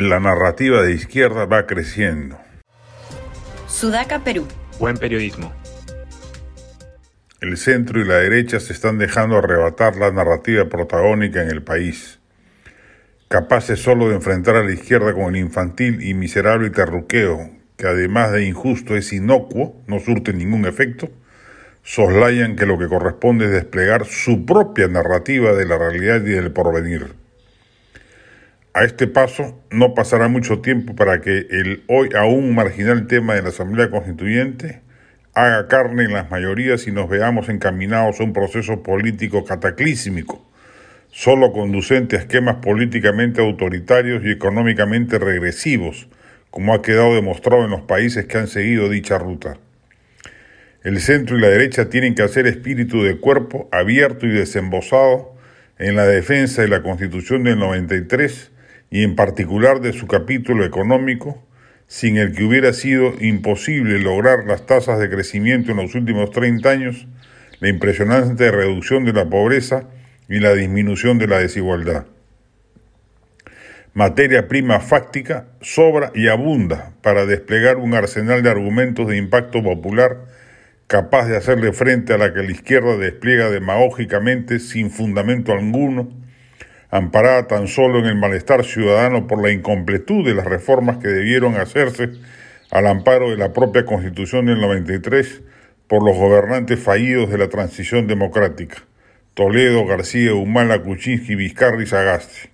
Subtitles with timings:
[0.00, 2.38] La narrativa de izquierda va creciendo.
[3.66, 4.46] Sudaca, Perú.
[4.78, 5.52] Buen periodismo.
[7.40, 12.20] El centro y la derecha se están dejando arrebatar la narrativa protagónica en el país.
[13.26, 18.30] Capaces solo de enfrentar a la izquierda con el infantil y miserable terruqueo, que además
[18.30, 21.10] de injusto es inocuo, no surte ningún efecto,
[21.82, 26.52] soslayan que lo que corresponde es desplegar su propia narrativa de la realidad y del
[26.52, 27.16] porvenir.
[28.78, 33.42] A este paso no pasará mucho tiempo para que el hoy aún marginal tema de
[33.42, 34.82] la Asamblea Constituyente
[35.34, 40.48] haga carne en las mayorías y nos veamos encaminados a un proceso político cataclísmico,
[41.10, 46.06] solo conducente a esquemas políticamente autoritarios y económicamente regresivos,
[46.52, 49.56] como ha quedado demostrado en los países que han seguido dicha ruta.
[50.84, 55.34] El centro y la derecha tienen que hacer espíritu de cuerpo abierto y desembosado
[55.80, 58.52] en la defensa de la Constitución del 93
[58.90, 61.42] y en particular de su capítulo económico,
[61.86, 66.68] sin el que hubiera sido imposible lograr las tasas de crecimiento en los últimos 30
[66.68, 67.06] años,
[67.60, 69.84] la impresionante reducción de la pobreza
[70.28, 72.06] y la disminución de la desigualdad.
[73.94, 80.26] Materia prima fáctica sobra y abunda para desplegar un arsenal de argumentos de impacto popular
[80.86, 86.10] capaz de hacerle frente a la que la izquierda despliega demagógicamente sin fundamento alguno
[86.90, 91.56] amparada tan solo en el malestar ciudadano por la incompletud de las reformas que debieron
[91.56, 92.10] hacerse
[92.70, 95.42] al amparo de la propia Constitución del 93
[95.86, 98.78] por los gobernantes fallidos de la transición democrática,
[99.34, 102.48] Toledo, García, Humala, Kuczynski, Vizcarra y Sagasti.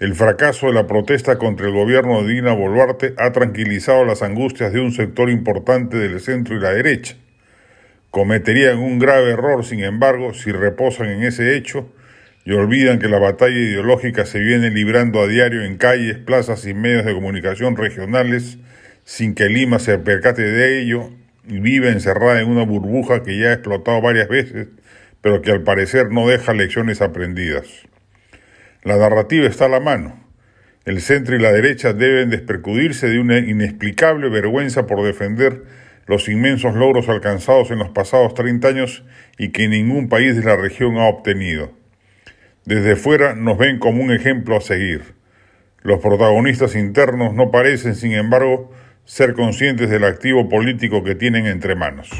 [0.00, 4.72] El fracaso de la protesta contra el gobierno de Dina Boluarte ha tranquilizado las angustias
[4.72, 7.16] de un sector importante del centro y la derecha.
[8.10, 11.88] Cometerían un grave error, sin embargo, si reposan en ese hecho
[12.44, 16.74] y olvidan que la batalla ideológica se viene librando a diario en calles, plazas y
[16.74, 18.58] medios de comunicación regionales
[19.04, 21.10] sin que Lima se percate de ello
[21.48, 24.68] y vive encerrada en una burbuja que ya ha explotado varias veces,
[25.22, 27.66] pero que al parecer no deja lecciones aprendidas.
[28.82, 30.22] La narrativa está a la mano.
[30.84, 35.64] El centro y la derecha deben despercudirse de una inexplicable vergüenza por defender
[36.06, 39.04] los inmensos logros alcanzados en los pasados 30 años
[39.38, 41.72] y que ningún país de la región ha obtenido.
[42.68, 45.14] Desde fuera nos ven como un ejemplo a seguir.
[45.80, 48.70] Los protagonistas internos no parecen, sin embargo,
[49.06, 52.10] ser conscientes del activo político que tienen entre manos.